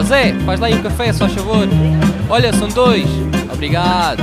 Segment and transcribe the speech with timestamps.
[0.00, 1.68] Ó Zé, faz lá aí um café, só favor.
[2.30, 3.04] Olha, são dois.
[3.52, 4.22] Obrigado.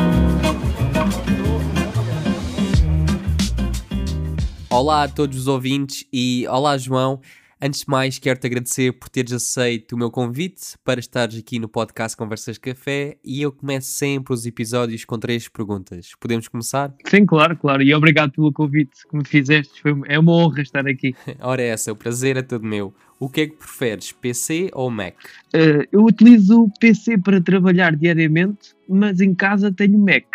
[4.72, 7.22] Olá a todos os ouvintes e olá João.
[7.60, 11.68] Antes de mais, quero-te agradecer por teres aceito o meu convite para estares aqui no
[11.68, 16.12] podcast Conversas Café e eu começo sempre os episódios com três perguntas.
[16.20, 16.94] Podemos começar?
[17.08, 17.82] Sim, claro, claro.
[17.82, 19.82] E obrigado pelo convite que me fizeste.
[19.82, 21.16] Foi, é uma honra estar aqui.
[21.42, 22.94] Ora, é essa, o prazer é todo meu.
[23.20, 25.16] O que é que preferes, PC ou Mac?
[25.48, 30.26] Uh, eu utilizo o PC para trabalhar diariamente, mas em casa tenho Mac.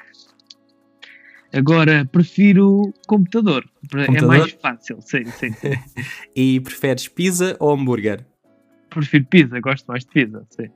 [1.52, 3.65] Agora prefiro computador.
[3.95, 4.34] É computador?
[4.34, 5.52] É mais fácil, sim, sim.
[5.52, 5.73] sim.
[6.34, 8.25] e preferes pizza ou hambúrguer?
[8.88, 10.69] Prefiro pizza, gosto mais de pizza, sim.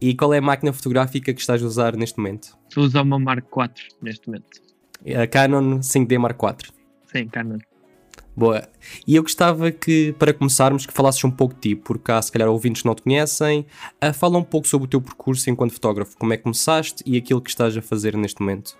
[0.00, 2.56] E qual é a máquina fotográfica que estás a usar neste momento?
[2.68, 4.46] Estou a usar uma Mark IV neste momento.
[5.20, 6.72] A Canon 5D Mark IV?
[7.12, 7.58] Sim, Canon.
[8.34, 8.66] Boa.
[9.06, 12.32] E eu gostava que, para começarmos, que falasses um pouco de ti, porque há se
[12.32, 13.66] calhar ouvintes que não te conhecem.
[14.02, 17.18] Uh, fala um pouco sobre o teu percurso enquanto fotógrafo, como é que começaste e
[17.18, 18.78] aquilo que estás a fazer neste momento.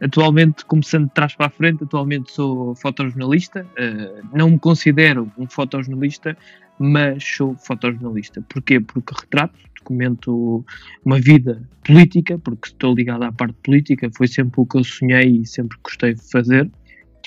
[0.00, 3.66] Atualmente, começando de trás para a frente, atualmente sou fotojornalista.
[3.78, 6.36] Uh, não me considero um fotojornalista,
[6.78, 8.42] mas sou fotojornalista.
[8.48, 8.80] Porquê?
[8.80, 10.64] Porque retrato, documento
[11.04, 15.42] uma vida política, porque estou ligado à parte política, foi sempre o que eu sonhei
[15.42, 16.70] e sempre gostei de fazer.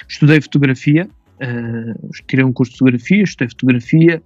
[0.07, 1.09] Estudei fotografia,
[1.41, 4.23] uh, tirei um curso de fotografia, estudei fotografia,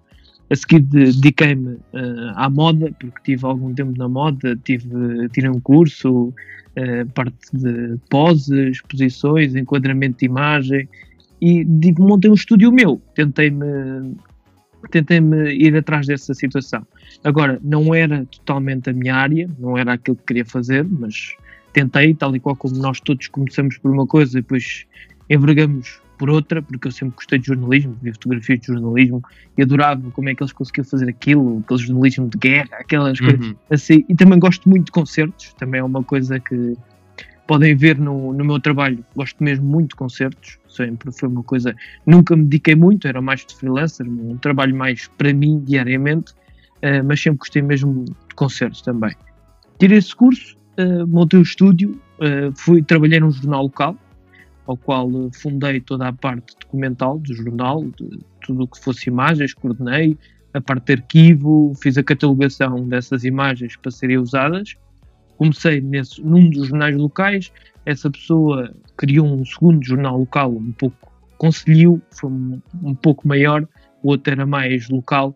[0.50, 5.62] a seguir dediquei-me uh, à moda, porque tive algum tempo na moda, tive, tirei um
[5.62, 6.34] curso,
[7.14, 10.90] parte de poses, posições, enquadramento de imagem,
[11.42, 11.66] e
[11.98, 13.02] montei um estúdio meu.
[13.16, 14.16] Tentei-me
[14.90, 16.86] tentei-me ir atrás dessa situação.
[17.24, 21.36] Agora, não era totalmente a minha área, não era aquilo que queria fazer, mas
[21.72, 24.86] tentei, tal e qual como nós todos começamos por uma coisa e depois
[25.30, 29.24] envergamos por outra, porque eu sempre gostei de jornalismo, vi fotografias de jornalismo
[29.58, 33.28] e adorava como é que eles conseguiam fazer aquilo, aquele jornalismo de guerra, aquelas uhum.
[33.28, 34.06] coisas assim.
[34.08, 36.78] E também gosto muito de concertos, também é uma coisa que
[37.48, 39.04] podem ver no, no meu trabalho.
[39.16, 41.76] Gosto mesmo muito de concertos, sempre foi uma coisa.
[42.06, 47.04] Nunca me dediquei muito, era mais de freelancer, um trabalho mais para mim diariamente, uh,
[47.04, 49.16] mas sempre gostei mesmo de concertos também.
[49.80, 53.98] Tirei esse curso, uh, montei o um estúdio, uh, fui, trabalhei num jornal local,
[54.68, 59.10] ao qual eh, fundei toda a parte documental do jornal, de tudo o que fosse
[59.10, 60.18] imagens, coordenei,
[60.54, 64.76] a parte de arquivo, fiz a catalogação dessas imagens para serem usadas.
[65.38, 67.52] Comecei nesse, num dos jornais locais,
[67.86, 73.68] essa pessoa criou um segundo jornal local um pouco conselhio, foi um, um pouco maior,
[74.04, 75.36] o outro era mais local.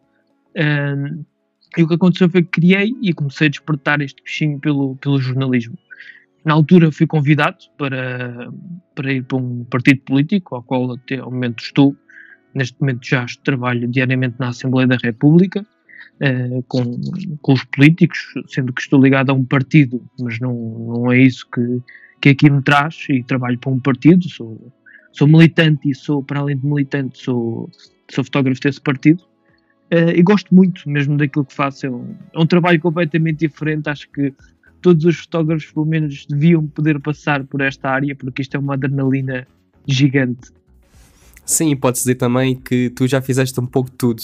[0.55, 1.23] Um,
[1.77, 5.19] e o que aconteceu foi que criei e comecei a despertar este bichinho pelo, pelo
[5.19, 5.77] jornalismo.
[6.45, 8.51] Na altura fui convidado para,
[8.93, 11.95] para ir para um partido político, ao qual até ao momento estou.
[12.53, 15.65] Neste momento já trabalho diariamente na Assembleia da República,
[16.21, 16.83] eh, com,
[17.41, 21.45] com os políticos, sendo que estou ligado a um partido, mas não, não é isso
[21.53, 21.81] que,
[22.21, 24.71] que aqui me traz, e trabalho para um partido, sou,
[25.11, 27.69] sou militante e sou, para além de militante, sou,
[28.09, 29.23] sou fotógrafo desse partido.
[29.93, 31.85] Uh, e gosto muito mesmo daquilo que faço.
[31.85, 33.87] É um, é um, trabalho completamente diferente.
[33.87, 34.33] Acho que
[34.85, 38.75] todos os fotógrafos, pelo menos, deviam poder passar por esta área, porque isto é uma
[38.75, 39.47] adrenalina
[39.87, 40.51] gigante.
[41.43, 44.21] Sim, pode-se dizer também que tu já fizeste um pouco de tudo.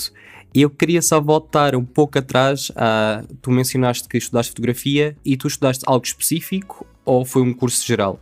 [0.53, 2.71] Eu queria só voltar um pouco atrás.
[2.75, 7.83] A, tu mencionaste que estudaste fotografia e tu estudaste algo específico ou foi um curso
[7.83, 8.19] geral?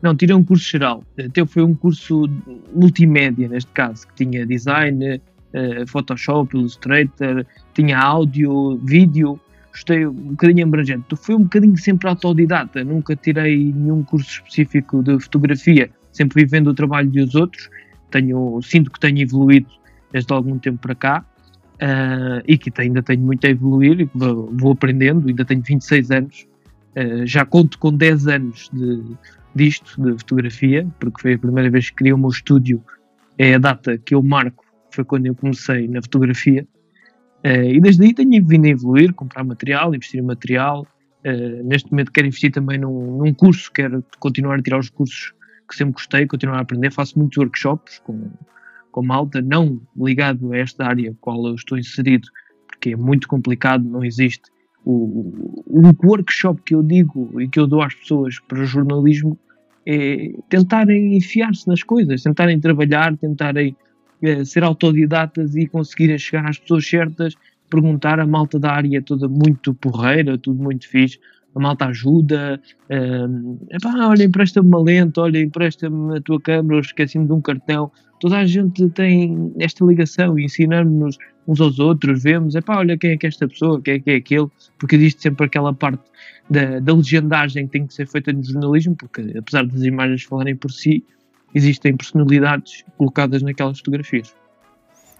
[0.00, 1.04] Não, tirei um curso geral.
[1.18, 2.26] Até foi um curso
[2.74, 7.44] multimédia, neste caso, que tinha design, uh, Photoshop, Illustrator,
[7.74, 9.38] tinha áudio, vídeo,
[9.74, 11.04] gostei um bocadinho abrangente.
[11.16, 16.74] Fui um bocadinho sempre autodidata, nunca tirei nenhum curso específico de fotografia, sempre vivendo o
[16.74, 17.68] trabalho dos outros.
[18.10, 19.66] Tenho, sinto que tenho evoluído
[20.12, 21.26] desde algum tempo para cá
[21.74, 26.46] uh, e que ainda tenho muito a evoluir, vou, vou aprendendo, ainda tenho 26 anos,
[26.96, 29.02] uh, já conto com 10 anos de,
[29.56, 32.80] disto, de fotografia, porque foi a primeira vez que criei o meu estúdio,
[33.36, 36.64] é a data que eu marco, foi quando eu comecei na fotografia.
[37.44, 40.86] Uh, e desde aí tenho vindo a evoluir, comprar material, investir em material.
[41.24, 45.34] Uh, neste momento quero investir também num, num, curso, quero continuar a tirar os cursos
[45.68, 46.90] que sempre gostei, continuar a aprender.
[46.90, 48.30] Faço muitos workshops com,
[48.90, 52.28] com malta, não ligado a esta área a qual eu estou inserido,
[52.66, 54.50] porque é muito complicado, não existe.
[54.84, 55.32] O,
[55.66, 59.38] o workshop que eu digo e que eu dou às pessoas para jornalismo
[59.86, 63.76] é tentarem enfiar-se nas coisas, tentarem trabalhar, tentarem
[64.44, 67.34] ser autodidatas e conseguirem chegar às pessoas certas,
[67.70, 71.18] perguntar a malta da área toda muito porreira, tudo muito fixe,
[71.54, 72.60] a malta ajuda,
[72.90, 77.90] uh, epá, olha, empresta-me uma lente, olha, empresta-me a tua câmera, esqueci-me de um cartão.
[78.20, 81.16] Toda a gente tem esta ligação ensinamos-nos
[81.46, 84.10] uns aos outros, vemos, epá, olha quem é que é esta pessoa, quem é que
[84.10, 84.48] é aquele,
[84.78, 86.02] porque existe sempre aquela parte
[86.50, 90.56] da, da legendagem que tem que ser feita no jornalismo, porque apesar das imagens falarem
[90.56, 91.04] por si,
[91.54, 94.34] existem personalidades colocadas naquelas fotografias.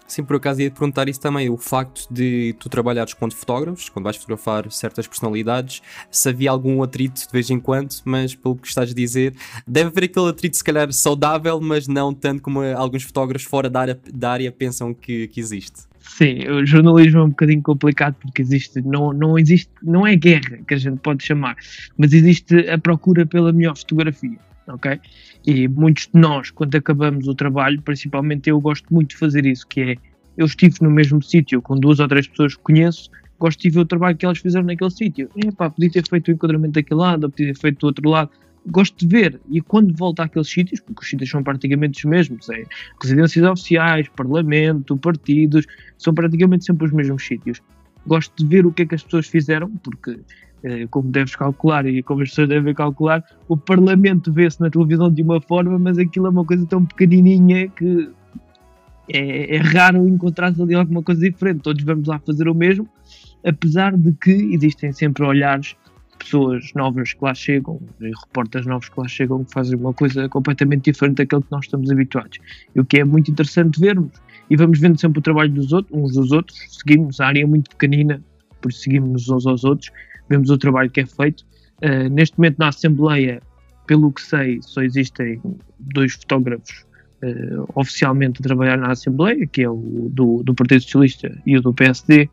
[0.07, 3.89] Sim, por acaso ia te perguntar isso também, o facto de tu trabalhares com fotógrafos,
[3.89, 8.55] quando vais fotografar certas personalidades, se havia algum atrito de vez em quando, mas pelo
[8.55, 9.33] que estás a dizer,
[9.67, 13.81] deve haver aquele atrito se calhar saudável, mas não tanto como alguns fotógrafos fora da
[13.81, 15.81] área, da área pensam que, que existe.
[15.99, 20.59] Sim, o jornalismo é um bocadinho complicado porque existe, não, não existe, não é guerra
[20.67, 21.55] que a gente pode chamar,
[21.97, 24.37] mas existe a procura pela melhor fotografia,
[24.67, 24.99] ok?
[25.47, 29.67] E muitos de nós, quando acabamos o trabalho, principalmente eu gosto muito de fazer isso,
[29.67, 29.95] que é,
[30.35, 33.79] eu estive no mesmo sítio com duas ou três pessoas que conheço, gosto de ver
[33.79, 35.29] o trabalho que elas fizeram naquele sítio.
[35.35, 38.31] Epá, podia ter feito o enquadramento daquele lado, ou podia ter feito do outro lado.
[38.67, 42.49] Gosto de ver, e quando volto àqueles sítios, porque os sítios são praticamente os mesmos,
[42.49, 42.63] é
[42.99, 45.67] residências oficiais, parlamento, partidos,
[45.99, 47.61] são praticamente sempre os mesmos sítios.
[48.07, 50.19] Gosto de ver o que é que as pessoas fizeram, porque
[50.89, 55.21] como deves calcular e como as pessoas devem calcular, o Parlamento vê-se na televisão de
[55.21, 58.09] uma forma, mas aquilo é uma coisa tão pequenininha que
[59.09, 61.61] é, é raro encontrar ali alguma coisa diferente.
[61.61, 62.87] Todos vamos lá fazer o mesmo,
[63.45, 65.75] apesar de que existem sempre olhares
[66.17, 70.91] pessoas novas que lá chegam, repórteres novos que lá chegam, que fazem uma coisa completamente
[70.91, 72.39] diferente daquilo que nós estamos habituados.
[72.73, 74.11] E o que é muito interessante vermos.
[74.49, 77.45] E vamos vendo sempre o trabalho dos outros, uns dos outros, seguimos, a área é
[77.45, 78.21] muito pequenina,
[78.61, 79.91] por isso seguimos uns aos outros,
[80.29, 81.45] vemos o trabalho que é feito.
[81.83, 83.41] Uh, neste momento na Assembleia,
[83.87, 85.41] pelo que sei, só existem
[85.79, 86.85] dois fotógrafos
[87.23, 91.61] uh, oficialmente a trabalhar na Assembleia, que é o do, do Partido Socialista e o
[91.61, 92.29] do PSD,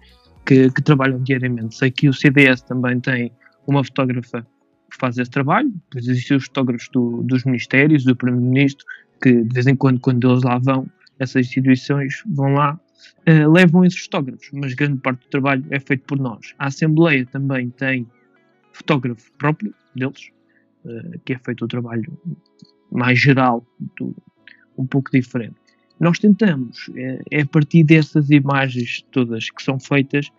[0.46, 1.76] que, que, trabalham diariamente.
[1.76, 3.32] Sei que o CDS também tem
[3.66, 4.46] uma fotógrafa
[4.90, 8.84] que faz esse trabalho, depois existem os fotógrafos do, dos ministérios, do Primeiro-Ministro,
[9.22, 10.86] que de vez em quando, quando eles lá vão,
[11.18, 12.78] essas instituições vão lá
[13.28, 16.54] uh, levam esses fotógrafos, mas grande parte do trabalho é feito por nós.
[16.58, 18.06] A Assembleia também tem
[18.72, 20.30] fotógrafo próprio deles,
[20.84, 22.18] uh, que é feito o trabalho
[22.90, 23.66] mais geral,
[23.98, 24.14] do,
[24.76, 25.54] um pouco diferente.
[26.00, 30.30] Nós tentamos, é, é a partir dessas imagens todas que são feitas,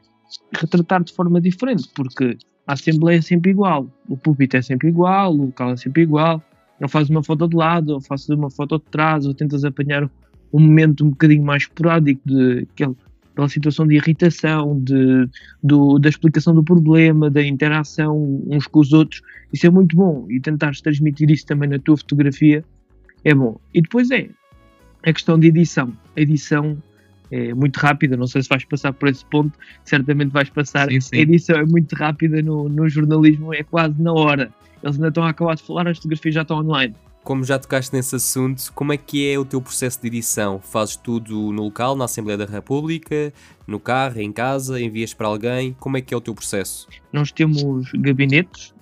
[0.52, 2.38] retratar de forma diferente, porque
[2.68, 6.44] a Assembleia é sempre igual, o púlpito é sempre igual, o local é sempre igual,
[6.80, 10.10] não fazes uma foto de lado, ou fazes uma foto de trás, ou tentas apanhar
[10.54, 12.68] um momento um bocadinho mais esporádico de
[13.34, 15.28] aquela situação de irritação, de,
[15.62, 19.22] do, da explicação do problema, da interação uns com os outros.
[19.52, 22.64] Isso é muito bom e tentares transmitir isso também na tua fotografia
[23.26, 23.60] é bom.
[23.74, 24.30] E depois é
[25.04, 25.92] a questão de edição.
[26.16, 26.78] A edição
[27.32, 30.90] é muito rápida, não sei se vais passar por esse ponto, certamente vais passar.
[30.90, 31.16] Sim, sim.
[31.16, 34.52] A edição é muito rápida no, no jornalismo, é quase na hora.
[34.84, 37.96] Eles ainda estão a acabar de falar, as fotografias já estão online como já tocaste
[37.96, 40.60] nesse assunto, como é que é o teu processo de edição?
[40.60, 43.34] Fazes tudo no local, na Assembleia da República,
[43.66, 45.74] no carro, em casa, envias para alguém?
[45.80, 46.88] Como é que é o teu processo?
[47.14, 48.74] Nós temos gabinetes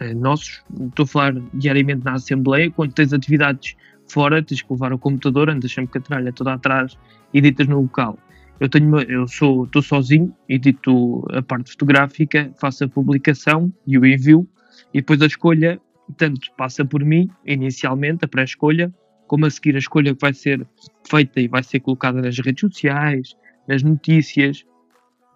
[0.00, 3.76] eh, nossos, estou a falar diariamente na Assembleia, quando tens atividades
[4.08, 6.98] fora, tens que levar o computador, andas sempre com a tralha toda atrás,
[7.34, 8.18] editas no local.
[8.58, 14.06] Eu tenho, eu sou, estou sozinho, edito a parte fotográfica, faço a publicação e o
[14.06, 14.48] envio,
[14.92, 15.80] e depois a escolha
[16.10, 18.92] tanto passa por mim, inicialmente, a pré-escolha,
[19.26, 20.66] como a seguir a escolha que vai ser
[21.08, 23.36] feita e vai ser colocada nas redes sociais,
[23.68, 24.64] nas notícias.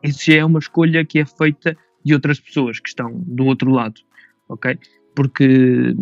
[0.03, 3.70] Isso já é uma escolha que é feita de outras pessoas que estão do outro
[3.70, 4.01] lado,
[4.48, 4.79] ok?
[5.15, 5.94] Porque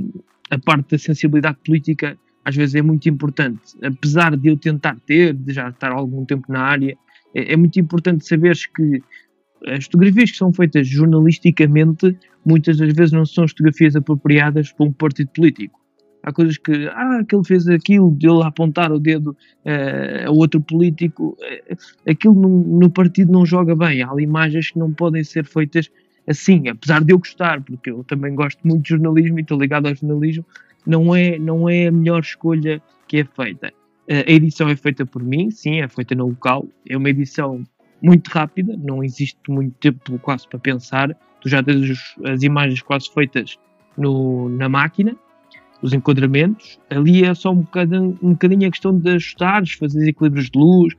[0.50, 3.60] a parte da sensibilidade política às vezes é muito importante.
[3.82, 6.96] Apesar de eu tentar ter, de já estar algum tempo na área,
[7.34, 9.02] é, é muito importante saberes que
[9.66, 14.92] as fotografias que são feitas jornalisticamente muitas das vezes não são fotografias apropriadas para um
[14.92, 15.80] partido político.
[16.22, 20.30] Há coisas que, ah, que ele fez aquilo, de ele apontar o dedo uh, a
[20.30, 21.76] outro político, uh,
[22.08, 24.04] aquilo no, no, partido não joga bem.
[24.04, 25.90] Há imagens que não podem ser feitas
[26.28, 29.88] assim, apesar de eu gostar, porque eu também gosto muito de jornalismo e estou ligado
[29.88, 30.44] ao jornalismo,
[30.86, 33.72] não é, não é a melhor escolha que é feita.
[34.08, 37.64] Uh, a edição é feita por mim, sim, é feita no local, é uma edição
[38.02, 41.16] muito rápida, não existe muito tempo quase para pensar.
[41.40, 43.56] Tu já tens os, as imagens quase feitas
[43.96, 45.16] no, na máquina,
[45.80, 46.78] os enquadramentos.
[46.90, 50.94] Ali é só um bocadinho, um bocadinho a questão de ajustares, fazer equilíbrios de luz,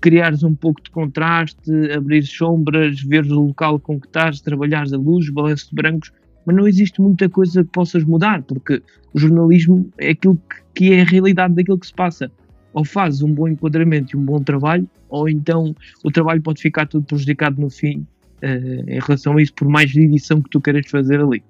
[0.00, 4.96] criares um pouco de contraste, abrir sombras, ver o local com que estás, trabalhares a
[4.96, 6.12] luz, balanço de brancos,
[6.44, 8.82] mas não existe muita coisa que possas mudar, porque
[9.14, 12.30] o jornalismo é aquilo que, que é a realidade daquilo que se passa
[12.72, 16.86] ou fazes um bom enquadramento e um bom trabalho, ou então o trabalho pode ficar
[16.86, 18.06] tudo prejudicado no fim
[18.42, 21.42] uh, em relação a isso, por mais edição que tu queiras fazer ali.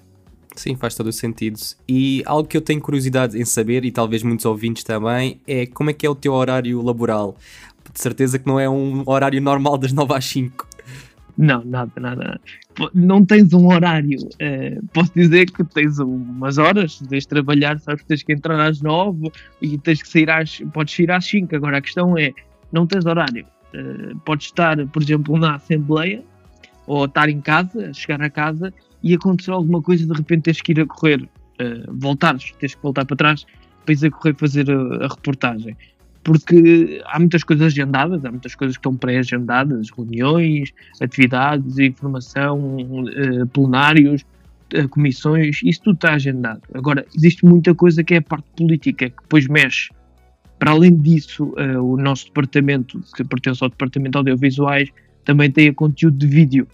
[0.54, 1.58] Sim, faz todo o sentido.
[1.88, 5.90] E algo que eu tenho curiosidade em saber, e talvez muitos ouvintes também, é como
[5.90, 7.36] é que é o teu horário laboral.
[7.92, 10.68] De certeza que não é um horário normal das 9 às 5.
[11.36, 12.40] Não, nada, nada.
[12.94, 14.18] Não tens um horário.
[14.20, 18.60] Uh, posso dizer que tens umas horas, tens de trabalhar, sabes que tens que entrar
[18.60, 20.60] às 9 e tens que sair às.
[20.72, 21.56] Podes sair às 5.
[21.56, 22.32] Agora a questão é:
[22.70, 23.46] não tens horário.
[23.74, 26.22] Uh, podes estar, por exemplo, na Assembleia
[26.86, 28.72] ou estar em casa, chegar a casa
[29.02, 31.28] e acontecer alguma coisa, de repente tens que ir a correr, uh,
[31.88, 33.46] voltares, tens que voltar para trás
[33.84, 35.76] para ir a correr fazer a, a reportagem.
[36.24, 43.46] Porque há muitas coisas agendadas, há muitas coisas que estão pré-agendadas, reuniões, atividades, informação, uh,
[43.48, 44.24] plenários,
[44.74, 46.62] uh, comissões, isso tudo está agendado.
[46.74, 49.90] Agora, existe muita coisa que é a parte política, que depois mexe.
[50.60, 54.90] Para além disso, uh, o nosso departamento, que pertence ao departamento de audiovisuais,
[55.24, 56.68] também tem a conteúdo de vídeo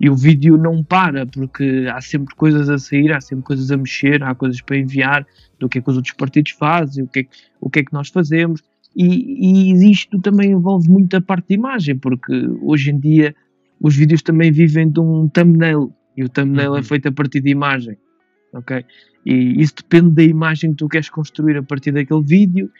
[0.00, 3.76] e o vídeo não para, porque há sempre coisas a sair, há sempre coisas a
[3.76, 5.26] mexer, há coisas para enviar,
[5.58, 7.26] do que é que os outros partidos fazem, o que é,
[7.60, 8.62] o que, é que nós fazemos.
[8.96, 13.34] E, e isto também envolve muito a parte de imagem, porque hoje em dia
[13.80, 16.78] os vídeos também vivem de um thumbnail, e o thumbnail é uhum.
[16.78, 17.96] é feito a partir de imagem,
[18.52, 18.84] ok?
[19.24, 22.70] E isso depende da imagem que tu queres construir a partir daquele vídeo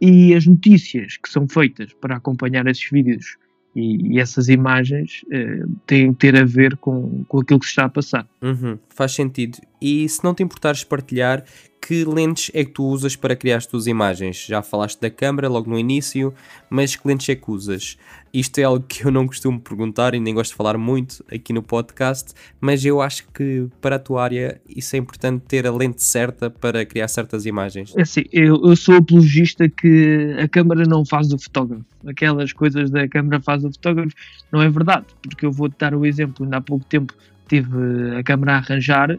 [0.00, 3.36] e as notícias que são feitas para acompanhar esses vídeos
[3.76, 7.72] e, e, essas imagens uh, têm que ter a ver com, com aquilo que se
[7.72, 8.26] está a passar.
[8.42, 9.58] Uhum, faz sentido.
[9.80, 11.44] E se não te importares partilhar,
[11.80, 14.44] que lentes é que tu usas para criar as tuas imagens?
[14.46, 16.32] Já falaste da câmera logo no início,
[16.68, 17.96] mas que lentes é que usas?
[18.32, 21.52] Isto é algo que eu não costumo perguntar e nem gosto de falar muito aqui
[21.52, 25.72] no podcast, mas eu acho que para a tua área isso é importante ter a
[25.72, 27.92] lente certa para criar certas imagens.
[27.96, 31.84] É assim, eu, eu sou apologista que a câmera não faz o fotógrafo.
[32.06, 34.14] Aquelas coisas da câmera faz o fotógrafo,
[34.52, 37.12] não é verdade, porque eu vou-te dar o exemplo, ainda há pouco tempo
[37.48, 39.18] tive a câmera a arranjar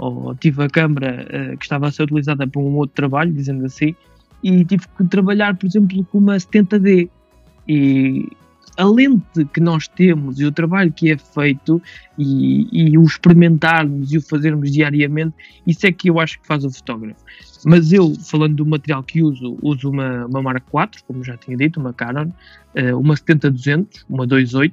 [0.00, 3.66] ou tive a câmara uh, que estava a ser utilizada para um outro trabalho, dizendo
[3.66, 3.94] assim,
[4.42, 7.10] e tive que trabalhar, por exemplo, com uma 70D.
[7.68, 8.26] E
[8.78, 11.82] a lente que nós temos e o trabalho que é feito
[12.16, 15.34] e, e, o experimentarmos e o fazermos diariamente,
[15.66, 17.22] isso é que eu acho que faz o fotógrafo.
[17.66, 21.58] Mas eu, falando do material que uso, uso uma, uma Mark IV, como já tinha
[21.58, 22.28] dito, uma Canon,
[22.74, 24.72] uh, uma 70-200, uma 2.8,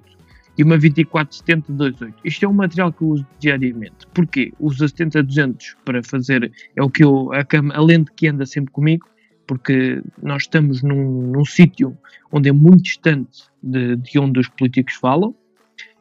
[0.58, 2.14] e uma 2470-28.
[2.24, 4.08] Isto é um material que eu uso diariamente.
[4.14, 4.52] Porquê?
[4.60, 8.72] Uso a 70-200 para fazer, é o que eu, a, a, lente que anda sempre
[8.72, 9.08] comigo,
[9.46, 11.98] porque nós estamos num, num sítio
[12.32, 15.36] onde é muito distante de, de onde os políticos falam,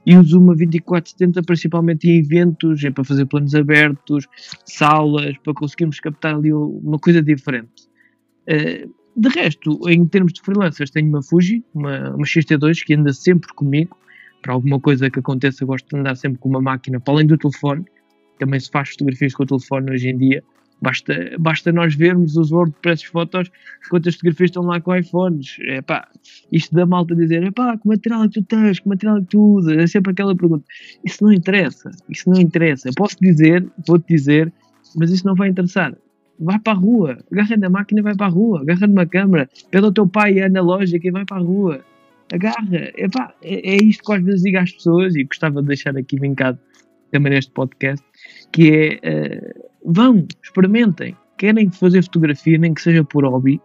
[0.07, 4.27] e uso uma 2470 principalmente em eventos, é para fazer planos abertos,
[4.65, 7.89] salas, para conseguirmos captar ali uma coisa diferente.
[8.49, 13.13] Uh, de resto, em termos de freelancers, tenho uma Fuji, uma, uma XT2 que anda
[13.13, 13.97] sempre comigo,
[14.43, 17.27] para alguma coisa que aconteça, eu gosto de andar sempre com uma máquina, para além
[17.27, 17.85] do telefone,
[18.39, 20.43] também se faz fotografias com o telefone hoje em dia.
[20.81, 23.51] Basta, basta nós vermos os WordPress fotos,
[23.89, 25.57] quantas fotografias estão lá com iPhones.
[25.69, 26.07] É pá,
[26.53, 29.21] isto da malta dizer, é pá, que material é que tu tens, que material é
[29.21, 29.77] que tu usas?
[29.77, 30.65] É sempre aquela pergunta.
[31.03, 32.91] Isso não interessa, isso não interessa.
[32.95, 34.53] Posso dizer, vou-te dizer,
[34.95, 35.97] mas isso não vai interessar.
[36.39, 39.49] Vai para a rua, agarra na máquina e vai para a rua, agarra numa câmera,
[39.71, 41.83] pede ao teu pai a analógica e vai para a rua
[42.33, 42.91] agarra.
[42.97, 46.19] Epá, é, é isto que às vezes digo às pessoas e gostava de deixar aqui
[46.19, 46.59] vincado
[47.11, 48.05] também neste podcast,
[48.53, 51.17] que é uh, vão, experimentem.
[51.39, 53.61] Querem fazer fotografia, nem que seja por hobby,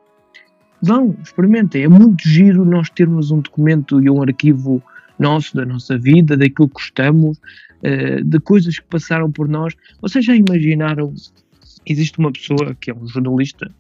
[0.81, 1.83] vão, experimentem.
[1.83, 4.83] É muito giro nós termos um documento e um arquivo
[5.17, 9.73] nosso, da nossa vida, daquilo que gostamos, uh, de coisas que passaram por nós.
[10.01, 11.13] Vocês já imaginaram?
[11.85, 13.71] Existe uma pessoa que é um jornalista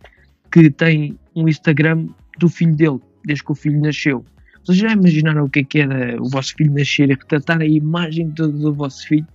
[0.51, 2.07] que tem um Instagram
[2.39, 4.25] do filho dele, desde que o filho nasceu.
[4.63, 7.65] Vocês já imaginaram o que é que era o vosso filho nascer e retratar a
[7.65, 9.27] imagem do, do vosso filho?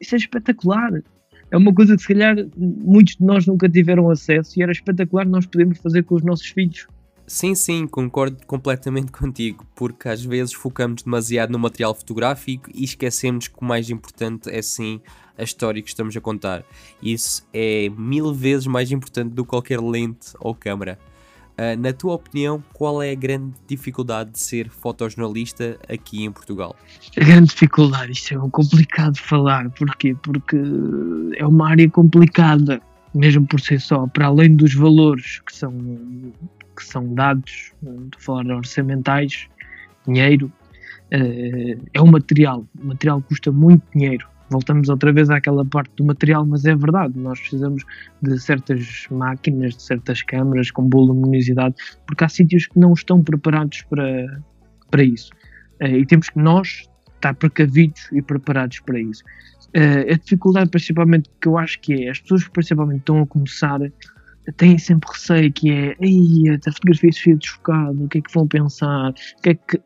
[0.00, 1.02] Isso é espetacular.
[1.50, 5.26] É uma coisa que se calhar muitos de nós nunca tiveram acesso e era espetacular
[5.26, 6.86] nós podemos fazer com os nossos filhos.
[7.26, 13.48] Sim, sim, concordo completamente contigo, porque às vezes focamos demasiado no material fotográfico e esquecemos
[13.48, 15.00] que o mais importante é sim
[15.36, 16.64] a história que estamos a contar.
[17.02, 20.98] Isso é mil vezes mais importante do que qualquer lente ou câmera.
[21.58, 26.76] Uh, na tua opinião, qual é a grande dificuldade de ser fotojornalista aqui em Portugal?
[27.16, 30.14] A grande dificuldade, isto é complicado de falar, porquê?
[30.22, 30.56] Porque
[31.36, 32.80] é uma área complicada,
[33.12, 35.72] mesmo por si só, para além dos valores que são,
[36.76, 39.48] que são dados, de falar orçamentais,
[40.06, 40.52] dinheiro,
[41.12, 46.04] uh, é um material, o material custa muito dinheiro, voltamos outra vez àquela parte do
[46.04, 47.84] material, mas é verdade, nós precisamos
[48.22, 51.74] de certas máquinas, de certas câmaras com boa luminosidade,
[52.06, 54.40] porque há sítios que não estão preparados para,
[54.90, 55.30] para isso.
[55.80, 59.22] Eh, e temos que nós estar precavidos e preparados para isso.
[59.76, 63.78] Uh, a dificuldade, principalmente, que eu acho que é, as pessoas principalmente estão a começar,
[64.56, 68.48] têm sempre receio que é, ei, a fotografia se desfocada, o que é que vão
[68.48, 69.80] pensar, o que é que...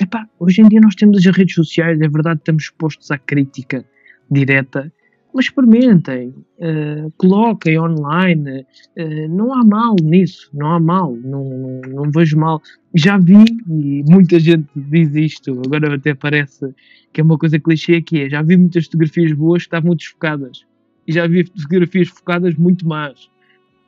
[0.00, 3.84] Epá, hoje em dia nós temos as redes sociais, é verdade, estamos expostos à crítica
[4.30, 4.90] direta,
[5.34, 11.80] mas experimentem, uh, coloquem online, uh, não há mal nisso, não há mal, não, não,
[11.82, 12.62] não, vejo mal.
[12.94, 16.74] Já vi, e muita gente diz isto, agora até parece
[17.12, 20.64] que é uma coisa clichê que é, já vi muitas fotografias boas que estavam desfocadas,
[21.06, 23.30] e já vi fotografias focadas muito más.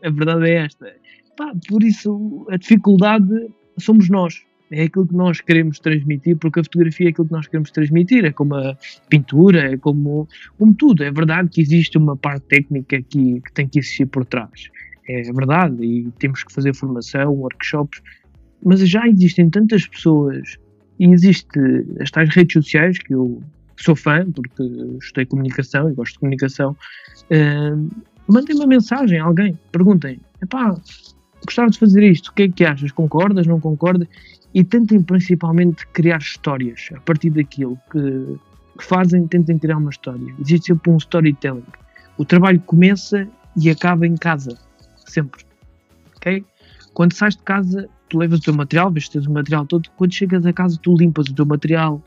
[0.05, 0.93] A verdade é esta.
[1.69, 7.09] Por isso, a dificuldade somos nós, é aquilo que nós queremos transmitir, porque a fotografia
[7.09, 8.77] é aquilo que nós queremos transmitir, é como a
[9.09, 10.27] pintura, é como,
[10.59, 11.05] como tudo.
[11.05, 14.71] É verdade que existe uma parte técnica que, que tem que existir por trás,
[15.09, 18.03] é verdade, e temos que fazer formação, workshops,
[18.65, 20.57] mas já existem tantas pessoas
[20.99, 21.59] e existe
[22.01, 23.43] as tais redes sociais que eu
[23.77, 24.63] sou fã, porque
[25.01, 26.77] estudei comunicação e gosto de comunicação.
[27.25, 27.91] Uh,
[28.29, 30.77] mandem uma mensagem a alguém, perguntem: epá,
[31.45, 32.93] gostava de fazer isto, o que é que achas?
[32.93, 33.47] Concordas?
[33.47, 34.07] Não concordas?
[34.55, 38.39] E tentem principalmente criar histórias a partir daquilo que,
[38.79, 40.35] que fazem, tentem criar uma história.
[40.41, 41.65] Existe sempre um storytelling.
[42.19, 44.59] O trabalho começa e acaba em casa,
[45.07, 45.45] sempre.
[46.17, 46.45] Ok?
[46.93, 49.89] Quando sais de casa, tu levas o teu material, vês tens o material todo.
[49.97, 52.03] Quando chegas a casa, tu limpas o teu material.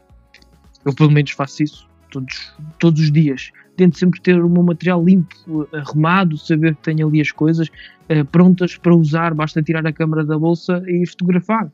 [0.85, 3.51] Eu, pelo menos, faço isso todos, todos os dias.
[3.75, 8.23] Tento sempre ter o meu material limpo, arrumado, saber que tenho ali as coisas uh,
[8.31, 9.33] prontas para usar.
[9.33, 11.71] Basta tirar a câmera da bolsa e fotografar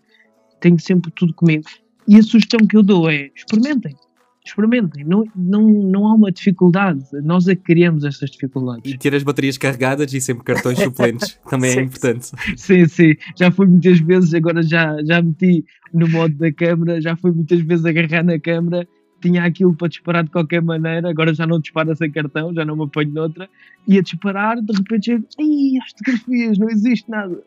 [0.62, 1.66] tenho sempre tudo comigo.
[2.08, 3.96] E a sugestão que eu dou é experimentem.
[4.44, 8.92] Experimentem, não, não, não há uma dificuldade, nós é que criamos estas dificuldades.
[8.92, 12.32] E ter as baterias carregadas e sempre cartões suplentes também é sim, é importante.
[12.58, 15.64] Sim, sim, já fui muitas vezes, agora já, já meti
[15.94, 18.88] no modo da câmera, já fui muitas vezes agarrar na câmera,
[19.22, 22.76] tinha aquilo para disparar de qualquer maneira, agora já não dispara sem cartão, já não
[22.76, 23.48] me apanho noutra,
[23.88, 27.44] ia disparar, de repente chego, ai, as fotografias, não existe nada.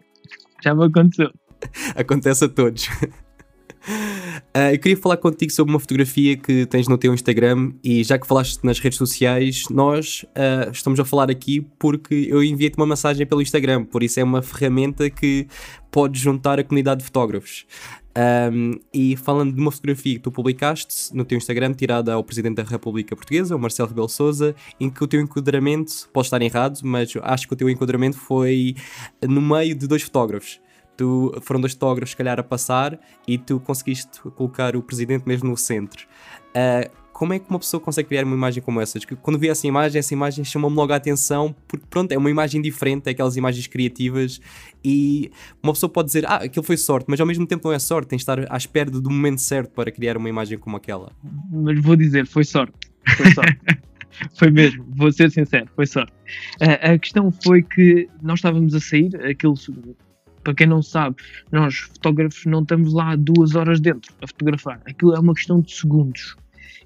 [0.62, 1.32] Já me aconteceu.
[1.94, 2.88] Acontece a todos.
[2.88, 8.18] Uh, eu queria falar contigo sobre uma fotografia que tens no teu Instagram e já
[8.18, 12.86] que falaste nas redes sociais, nós uh, estamos a falar aqui porque eu enviei-te uma
[12.86, 15.46] mensagem pelo Instagram, por isso é uma ferramenta que
[15.90, 17.66] pode juntar a comunidade de fotógrafos.
[18.16, 22.56] Um, e falando de uma fotografia que tu publicaste no teu Instagram, tirada ao Presidente
[22.56, 26.78] da República Portuguesa, o Marcelo Rebelo Souza, em que o teu enquadramento, pode estar errado,
[26.84, 28.76] mas acho que o teu enquadramento foi
[29.20, 30.60] no meio de dois fotógrafos
[30.96, 35.48] tu foram dois fotógrafos, se calhar, a passar e tu conseguiste colocar o presidente mesmo
[35.48, 36.06] no centro.
[36.50, 38.98] Uh, como é que uma pessoa consegue criar uma imagem como essa?
[39.22, 42.60] Quando vi essa imagem, essa imagem chamou-me logo a atenção, porque pronto, é uma imagem
[42.60, 44.40] diferente, é aquelas imagens criativas
[44.84, 45.30] e
[45.62, 48.08] uma pessoa pode dizer, ah, aquilo foi sorte, mas ao mesmo tempo não é sorte,
[48.08, 51.12] tem de estar à espera do momento certo para criar uma imagem como aquela.
[51.52, 52.74] Mas vou dizer, foi sorte.
[53.16, 53.60] Foi sorte.
[54.36, 56.12] foi mesmo, vou ser sincero, foi sorte.
[56.60, 59.56] Uh, a questão foi que nós estávamos a sair, aquilo
[60.44, 61.16] para quem não sabe,
[61.50, 64.80] nós fotógrafos não estamos lá duas horas dentro a fotografar.
[64.86, 66.36] Aquilo é uma questão de segundos.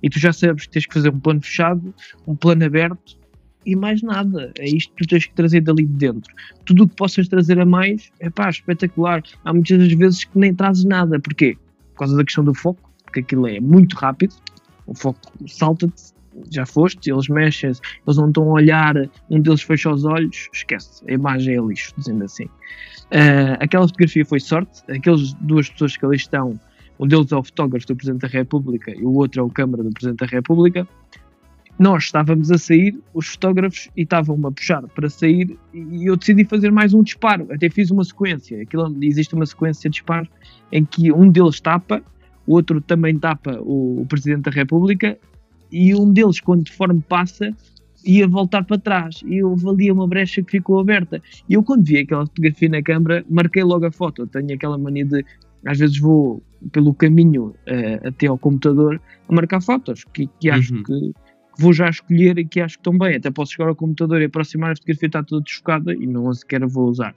[0.03, 1.93] E tu já sabes que tens que fazer um plano fechado,
[2.27, 3.19] um plano aberto
[3.67, 4.53] e mais nada.
[4.59, 6.33] É isto que tu tens que trazer dali de dentro.
[6.65, 9.23] Tudo o que possas trazer a mais é pá, espetacular.
[9.45, 11.19] Há muitas das vezes que nem trazes nada.
[11.19, 11.59] Porquê?
[11.93, 14.35] Por causa da questão do foco, porque aquilo é muito rápido.
[14.87, 16.13] O foco salta-te
[16.53, 18.95] já foste, eles mexem, eles não estão a olhar,
[19.31, 22.45] um deles fecha os olhos, esquece, a imagem é lixo, dizendo assim.
[22.45, 26.59] Uh, aquela fotografia foi sorte, aquelas duas pessoas que ali estão,
[26.99, 29.83] um deles é o fotógrafo do Presidente da República e o outro é o câmara
[29.83, 30.87] do Presidente da República.
[31.79, 36.45] Nós estávamos a sair, os fotógrafos, e estavam-me a puxar para sair, e eu decidi
[36.45, 37.47] fazer mais um disparo.
[37.53, 38.61] Até fiz uma sequência.
[38.61, 40.29] Aquilo, existe uma sequência de disparos
[40.73, 42.03] em que um deles tapa,
[42.49, 45.17] o outro também tapa o, o Presidente da República,
[45.71, 47.55] e um deles, quando de forma passa,
[48.05, 51.23] ia voltar para trás e eu valia uma brecha que ficou aberta.
[51.49, 54.23] E eu, quando vi aquela fotografia na câmara, marquei logo a foto.
[54.23, 55.25] Eu tenho aquela mania de,
[55.67, 60.75] às vezes, vou pelo caminho uh, até ao computador a marcar fotos que, que acho
[60.75, 60.83] uhum.
[60.83, 61.13] que,
[61.59, 63.17] vou já escolher e que acho que estão bem.
[63.17, 66.65] Até posso chegar ao computador e aproximar a fotografia está toda desfocada e não sequer
[66.67, 67.15] vou usar.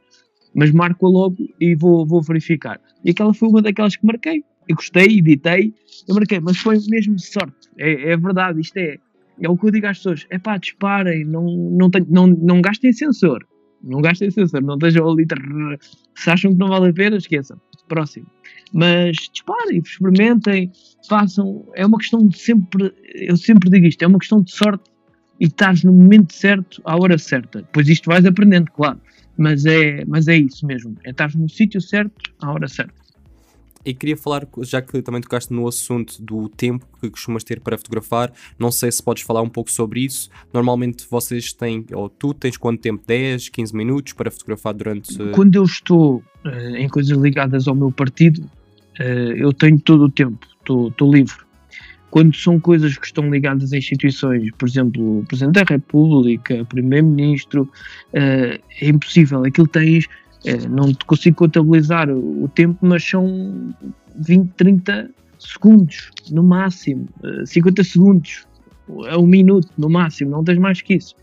[0.54, 2.80] Mas marco-a logo e vou, vou verificar.
[3.06, 4.44] E aquela foi uma daquelas que marquei.
[4.68, 5.74] Eu gostei, editei,
[6.08, 7.70] eu marquei, mas foi mesmo sorte.
[7.78, 8.98] É, é verdade, isto é
[9.42, 12.94] é o que eu digo às pessoas: é pá, disparem, não, não, não, não gastem
[12.94, 13.46] sensor.
[13.84, 15.26] Não gastem sensor, não estejam ali.
[16.16, 17.60] Se acham que não vale a pena, esqueçam.
[17.88, 18.28] Próximo.
[18.72, 20.72] Mas disparem, experimentem,
[21.10, 21.68] façam.
[21.76, 22.94] É uma questão de sempre.
[23.16, 24.84] Eu sempre digo isto: é uma questão de sorte
[25.40, 27.64] e estás no momento certo, à hora certa.
[27.64, 29.02] Depois isto vais aprendendo, claro.
[29.36, 32.94] Mas é, mas é isso mesmo: é estar no sítio certo, à hora certa.
[33.86, 37.78] E queria falar, já que também tocaste no assunto do tempo que costumas ter para
[37.78, 40.30] fotografar, não sei se podes falar um pouco sobre isso.
[40.54, 43.04] Normalmente vocês têm, ou tu tens quanto tempo?
[43.06, 45.18] 10, 15 minutos para fotografar durante.
[45.34, 48.40] Quando eu estou uh, em coisas ligadas ao meu partido,
[49.00, 51.36] uh, eu tenho todo o tempo, estou livre.
[52.12, 57.64] Quando são coisas que estão ligadas a instituições, por exemplo, o Presidente da República, Primeiro-Ministro,
[57.64, 59.46] uh, é impossível.
[59.46, 60.08] Aquilo tens
[60.46, 63.74] é, não consigo contabilizar o, o, tempo, mas são
[64.16, 67.08] 20, 30 segundos no máximo,
[67.46, 68.46] 50 segundos
[69.10, 71.16] a um minuto no máximo, não tens mais que isso.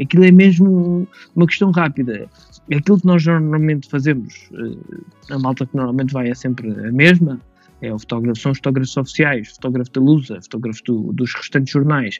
[0.00, 1.06] Aquilo é mesmo
[1.36, 2.28] uma questão rápida.
[2.72, 7.40] Aquilo que nós normalmente fazemos, eh, a malta que normalmente vai é sempre a mesma,
[7.80, 12.18] é o fotógrafo, são os fotógrafos oficiais, fotógrafo da Lusa, fotógrafo do, dos restantes jornais,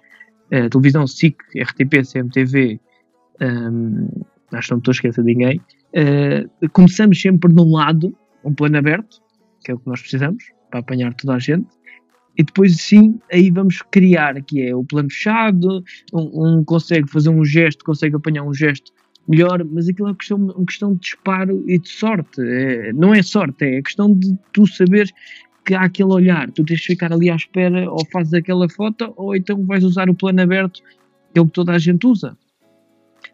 [0.52, 2.80] a televisão SIC, RTP, CMTV,
[3.40, 4.08] um,
[4.52, 8.78] acho que não estou a esquecer de ninguém, uh, começamos sempre num lado, um plano
[8.78, 9.20] aberto,
[9.64, 11.66] que é o que nós precisamos, para apanhar toda a gente,
[12.36, 17.30] e depois sim, aí vamos criar, que é o plano fechado, um, um consegue fazer
[17.30, 18.92] um gesto, consegue apanhar um gesto
[19.28, 23.22] melhor, mas aquilo é questão, uma questão de disparo e de sorte, é, não é
[23.22, 25.12] sorte, é questão de tu saberes
[25.64, 29.14] que há aquele olhar, tu tens de ficar ali à espera, ou fazes aquela foto,
[29.16, 30.82] ou então vais usar o plano aberto,
[31.32, 32.36] que é o que toda a gente usa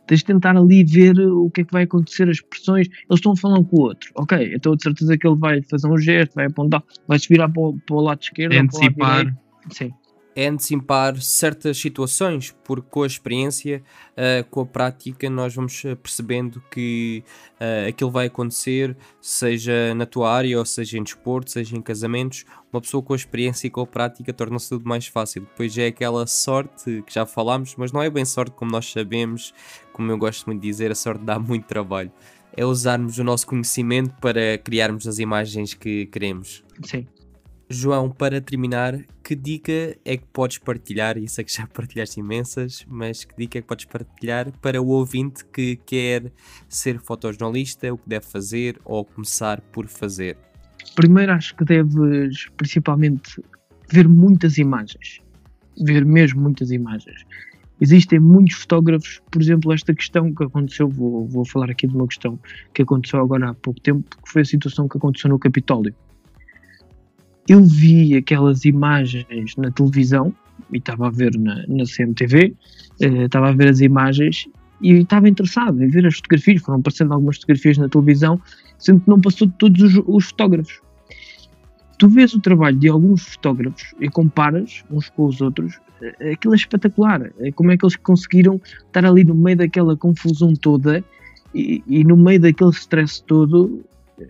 [0.07, 2.89] tens de tentar ali ver o que é que vai acontecer, as pressões.
[2.89, 5.63] Eles estão a falar um com o outro, ok, então de certeza que ele vai
[5.63, 8.95] fazer um gesto, vai apontar, vai se virar para o, para o lado esquerdo, antecipar.
[8.95, 9.39] Para o lado
[9.71, 9.93] Sim
[10.41, 15.95] é antecipar certas situações, porque com a experiência, uh, com a prática, nós vamos eh,
[15.95, 17.23] percebendo que
[17.61, 22.47] uh, aquilo vai acontecer, seja na tua área, ou seja em desporto, seja em casamentos.
[22.73, 25.43] Uma pessoa com a experiência e com a prática torna-se tudo mais fácil.
[25.43, 29.53] Depois é aquela sorte que já falámos, mas não é bem sorte como nós sabemos,
[29.93, 32.11] como eu gosto muito de dizer, a sorte dá muito trabalho.
[32.57, 36.65] É usarmos o nosso conhecimento para criarmos as imagens que queremos.
[36.83, 37.07] Sim.
[37.73, 41.17] João, para terminar, que dica é que podes partilhar?
[41.17, 44.89] E sei que já partilhaste imensas, mas que dica é que podes partilhar para o
[44.89, 46.33] ouvinte que quer
[46.69, 50.37] ser fotojornalista, o que deve fazer ou começar por fazer?
[50.97, 53.41] Primeiro, acho que deves principalmente
[53.89, 55.21] ver muitas imagens,
[55.81, 57.25] ver mesmo muitas imagens.
[57.81, 62.09] Existem muitos fotógrafos, por exemplo, esta questão que aconteceu, vou, vou falar aqui de uma
[62.09, 62.37] questão
[62.75, 65.95] que aconteceu agora há pouco tempo, que foi a situação que aconteceu no Capitólio
[67.51, 70.33] eu vi aquelas imagens na televisão
[70.73, 72.55] e estava a ver na, na CMTV,
[73.01, 74.47] eh, estava a ver as imagens
[74.81, 76.63] e estava interessado em ver as fotografias.
[76.63, 78.41] Foram aparecendo algumas fotografias na televisão,
[78.79, 80.81] sendo que não passou de todos os, os fotógrafos.
[81.99, 86.55] Tu vês o trabalho de alguns fotógrafos e comparas uns com os outros, eh, aquilo
[86.55, 87.33] é espetacular.
[87.41, 91.05] É como é que eles conseguiram estar ali no meio daquela confusão toda
[91.53, 93.85] e, e no meio daquele stress todo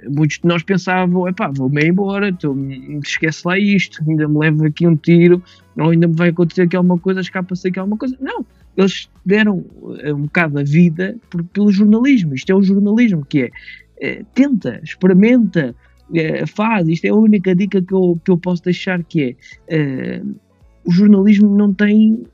[0.08, 2.56] muitos de nós pensavam, epá, vou-me embora, então,
[3.04, 5.42] esquece lá isto, ainda me leva aqui um tiro,
[5.78, 8.16] ou ainda me vai acontecer aqui alguma coisa, escapa-se aqui alguma coisa.
[8.20, 8.44] Não,
[8.76, 9.64] eles deram
[10.00, 13.50] eh, um bocado a vida por, pelo jornalismo, isto é o jornalismo que é,
[14.00, 15.74] é tenta, experimenta,
[16.14, 19.36] é, faz, isto é a única dica que eu, que eu posso deixar que
[19.68, 20.22] é, é
[20.84, 22.24] o jornalismo não tem,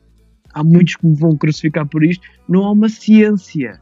[0.55, 3.81] há muitos que me vão crucificar por isto, não há uma ciência,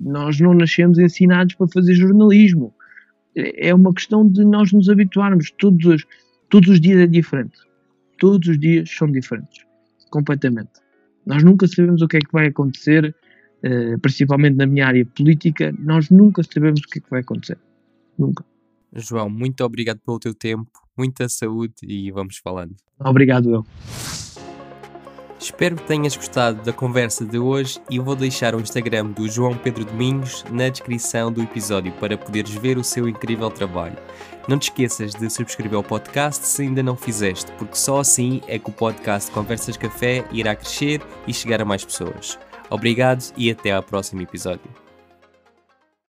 [0.00, 2.74] nós não nascemos ensinados para fazer jornalismo
[3.56, 5.50] é uma questão de nós nos habituarmos.
[5.58, 6.06] Todos os,
[6.48, 7.58] todos os dias é diferente.
[8.18, 9.64] Todos os dias são diferentes.
[10.10, 10.70] Completamente.
[11.26, 13.14] Nós nunca sabemos o que é que vai acontecer,
[13.64, 15.74] uh, principalmente na minha área política.
[15.78, 17.58] Nós nunca sabemos o que é que vai acontecer.
[18.18, 18.44] Nunca.
[18.94, 22.74] João, muito obrigado pelo teu tempo, muita saúde e vamos falando.
[22.98, 23.66] Obrigado, eu.
[25.38, 29.56] Espero que tenhas gostado da conversa de hoje e vou deixar o Instagram do João
[29.56, 33.96] Pedro Domingos na descrição do episódio para poderes ver o seu incrível trabalho.
[34.48, 38.58] Não te esqueças de subscrever ao podcast se ainda não fizeste, porque só assim é
[38.58, 42.36] que o podcast Conversas Café irá crescer e chegar a mais pessoas.
[42.68, 44.87] Obrigado e até ao próximo episódio.